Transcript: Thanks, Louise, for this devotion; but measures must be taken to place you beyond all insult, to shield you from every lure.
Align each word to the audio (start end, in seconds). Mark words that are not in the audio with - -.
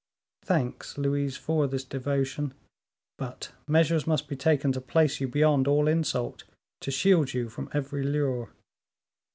Thanks, 0.41 0.97
Louise, 0.97 1.37
for 1.37 1.67
this 1.67 1.83
devotion; 1.83 2.55
but 3.19 3.51
measures 3.67 4.07
must 4.07 4.27
be 4.27 4.35
taken 4.35 4.71
to 4.71 4.81
place 4.81 5.19
you 5.21 5.27
beyond 5.27 5.67
all 5.67 5.87
insult, 5.87 6.43
to 6.79 6.89
shield 6.89 7.35
you 7.35 7.49
from 7.49 7.69
every 7.71 8.01
lure. 8.01 8.49